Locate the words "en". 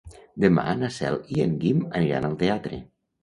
1.45-1.53